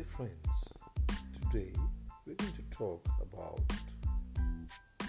[0.00, 0.68] dear friends,
[1.42, 1.72] today
[2.26, 3.60] we're going to talk about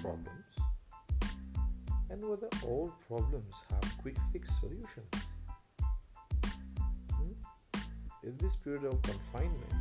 [0.02, 0.52] problems
[2.10, 5.06] and whether all problems have quick fix solutions.
[7.14, 7.32] Hmm?
[8.24, 9.72] In this period of confinement,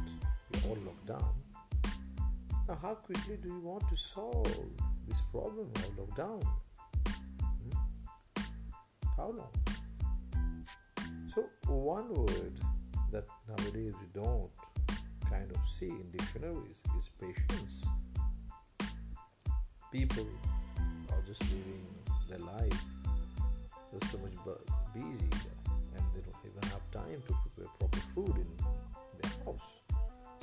[0.52, 1.34] we're all locked down.
[2.68, 4.46] Now, how quickly do you want to solve
[5.08, 6.44] this problem of lockdown?
[7.34, 7.78] Hmm?
[9.16, 9.54] How long?
[11.34, 12.60] So, one word
[13.10, 14.50] that nowadays we don't
[15.40, 17.86] kind of see in dictionaries is patience.
[19.90, 20.26] People
[21.12, 21.86] are just living
[22.28, 22.82] their life.
[23.90, 24.36] They're so much
[24.94, 25.30] busy
[25.96, 28.50] and they don't even have time to prepare proper food in
[29.20, 29.70] their house.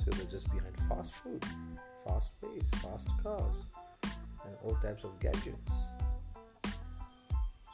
[0.04, 1.44] So they're just behind fast food,
[2.04, 3.56] fast pace, fast cars,
[4.02, 5.74] and all types of gadgets.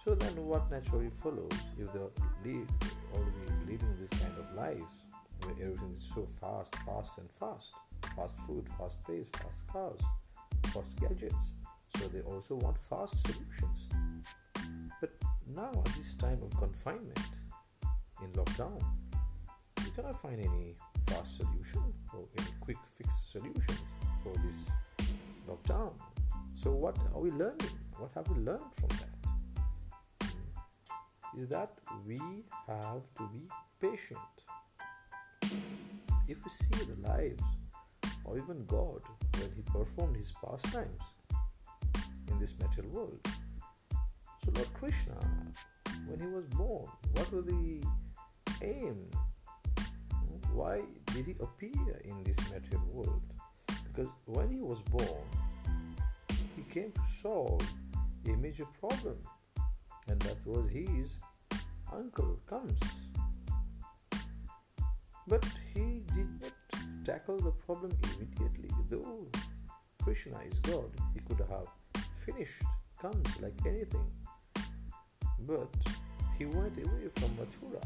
[0.04, 2.14] So then, what naturally follows if they're
[3.14, 4.92] already leading this kind of lives
[5.52, 7.74] everything is so fast, fast, and fast?
[8.16, 10.00] Fast food, fast pace, fast cars,
[10.72, 11.54] fast gadgets.
[11.98, 13.88] So they also want fast solutions.
[15.00, 15.10] But
[15.54, 17.18] now, at this time of confinement,
[18.22, 18.82] in lockdown,
[19.84, 20.74] you cannot find any
[21.06, 23.76] fast solution or any quick fix solution
[24.22, 24.70] for this
[25.48, 25.92] lockdown.
[26.54, 27.76] So, what are we learning?
[27.98, 29.14] What have we learned from that?
[30.22, 31.40] Hmm?
[31.40, 31.72] is that
[32.06, 32.18] we
[32.66, 33.48] have to be
[33.80, 34.18] patient.
[36.28, 37.42] If we see the lives
[38.24, 39.00] or even God
[39.38, 41.00] when He performed His pastimes
[42.28, 43.28] in this material world.
[44.44, 45.16] So, Lord Krishna,
[46.06, 47.82] when He was born, what was the
[48.62, 49.10] aim?
[50.52, 53.22] Why did He appear in this material world?
[53.88, 55.24] Because when He was born,
[56.56, 57.62] He came to solve
[58.26, 59.18] a major problem
[60.08, 61.18] and that was his
[61.92, 63.13] uncle Kamsa.
[65.26, 66.52] But he did not
[67.04, 69.26] tackle the problem immediately, though
[70.02, 71.66] Krishna is God, he could have
[72.14, 72.62] finished
[73.02, 74.06] Kamsa like anything.
[75.40, 75.74] But
[76.38, 77.82] he went away from Mathura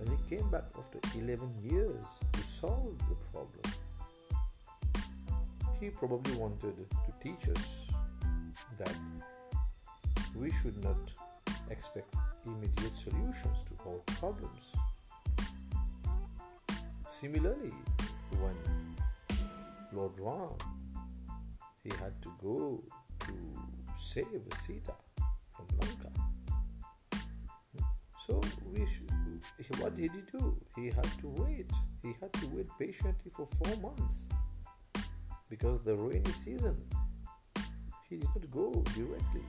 [0.00, 3.74] and he came back after 11 years to solve the problem.
[5.78, 7.92] He probably wanted to teach us
[8.78, 8.96] that
[10.36, 11.12] we should not
[11.70, 14.74] expect immediate solutions to all problems.
[17.20, 17.74] Similarly,
[18.40, 18.56] when
[19.92, 20.56] Lord Ram
[21.84, 22.82] he had to go
[23.26, 23.32] to
[23.94, 24.94] save Sita
[25.54, 26.10] from Lanka.
[28.26, 28.40] So
[28.72, 29.10] we should,
[29.80, 30.56] what did he do?
[30.74, 31.70] He had to wait.
[32.02, 34.24] He had to wait patiently for four months
[35.50, 36.74] because the rainy season.
[38.08, 39.44] He did not go directly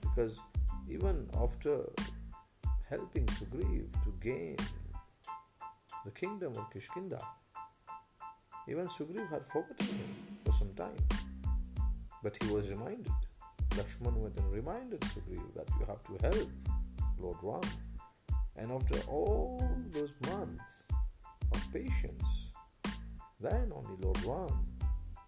[0.00, 0.38] because
[0.88, 1.84] even after
[2.88, 4.56] helping Sugriv to gain
[6.04, 7.22] the kingdom of Kishkinda,
[8.68, 10.96] even Sugriv had forgotten him for some time.
[12.22, 13.12] But he was reminded.
[13.70, 16.50] Lakshman went and reminded Sugriv that you have to help
[17.18, 17.70] Lord Ram.
[18.56, 20.84] And after all those months
[21.52, 22.24] of patience,
[23.40, 24.64] then only Lord Ram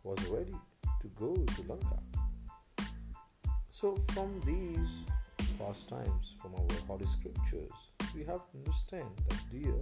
[0.04, 0.56] was ready
[1.00, 1.98] to go to Lanka.
[3.70, 5.02] So, from these
[5.58, 7.72] pastimes, from our holy scriptures,
[8.14, 9.74] we have to understand that, dear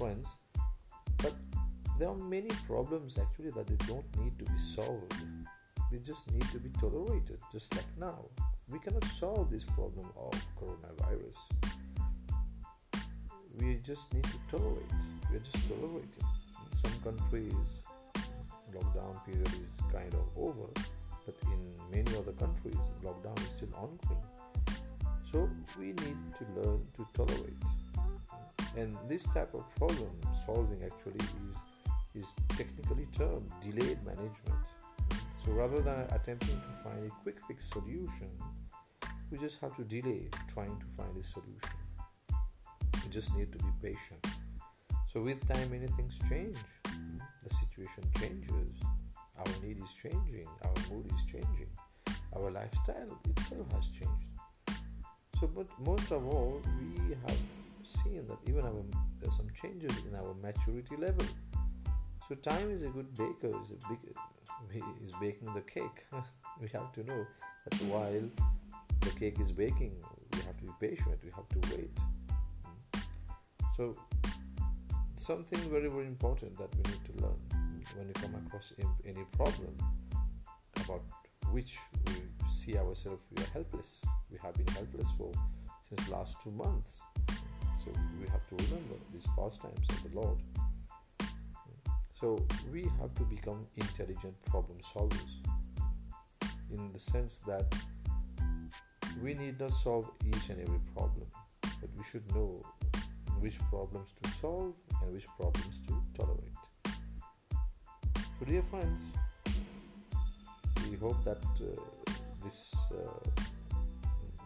[0.00, 0.28] friends,
[1.18, 1.34] that
[1.98, 5.12] there are many problems actually that they don't need to be solved.
[5.92, 8.20] They just need to be tolerated, just like now.
[8.70, 11.36] We cannot solve this problem of coronavirus.
[13.58, 14.94] We just need to tolerate.
[15.30, 16.26] We are just tolerating.
[16.64, 17.82] In some countries,
[18.72, 20.68] lockdown period is kind of over,
[21.26, 21.60] but in
[21.90, 24.24] many other countries, lockdown is still ongoing.
[25.30, 27.62] So we need to learn to tolerate.
[28.76, 30.10] And this type of problem
[30.46, 31.56] solving actually is
[32.14, 34.64] is technically termed delayed management.
[35.38, 38.30] So rather than attempting to find a quick fix solution,
[39.30, 41.76] we just have to delay trying to find a solution.
[43.04, 44.26] We just need to be patient.
[45.06, 46.56] So with time, many things change.
[46.84, 48.70] The situation changes.
[49.38, 50.46] Our need is changing.
[50.62, 51.70] Our mood is changing.
[52.36, 54.26] Our lifestyle itself has changed.
[55.40, 57.38] So, but most of all, we have
[57.86, 58.82] seen that even our,
[59.18, 61.26] there's some changes in our maturity level.
[62.28, 63.52] So, time is a good baker.
[63.62, 63.98] Is a big,
[65.04, 66.04] is baking the cake.
[66.60, 67.26] we have to know
[67.68, 68.22] that while
[69.00, 69.94] the cake is baking,
[70.32, 71.18] we have to be patient.
[71.24, 71.98] We have to wait.
[72.64, 73.00] Hmm.
[73.76, 73.96] So,
[75.16, 77.60] something very very important that we need to learn
[77.96, 78.72] when we come across
[79.04, 79.76] any problem
[80.84, 81.02] about
[81.52, 82.14] which we
[82.48, 85.30] see ourselves we are helpless we have been helpless for
[85.88, 87.02] since last two months
[87.84, 90.38] so we have to remember these pastimes of the lord
[92.20, 92.36] So
[92.70, 95.32] we have to become intelligent problem solvers
[96.70, 97.74] in the sense that
[99.22, 101.26] we need not solve each and every problem,
[101.62, 102.60] but we should know
[103.38, 106.60] which problems to solve and which problems to tolerate.
[108.38, 109.00] So, dear friends,
[110.90, 112.12] we hope that uh,
[112.44, 113.30] this uh,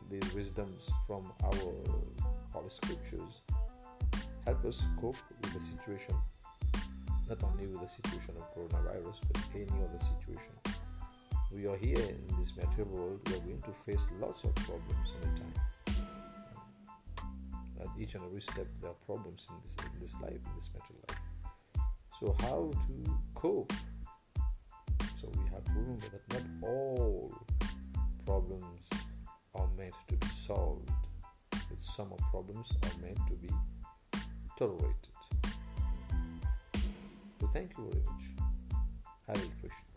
[0.09, 2.24] these wisdoms from our
[2.55, 3.43] holy scriptures
[4.47, 6.15] help us cope with the situation
[7.29, 10.53] not only with the situation of coronavirus, but any other situation.
[11.51, 15.15] We are here in this material world, we are going to face lots of problems
[15.23, 15.55] in a time.
[17.81, 20.71] At each and every step, there are problems in this, in this life, in this
[20.75, 21.19] material life.
[22.19, 23.73] So, how to cope?
[25.17, 27.33] So, we have remember that not all
[28.27, 28.81] problems
[29.55, 30.91] are meant to be solved,
[31.85, 33.49] some of problems are meant to be
[34.59, 35.15] tolerated.
[37.41, 38.25] So thank you very much.
[39.27, 39.94] Hare Krishna.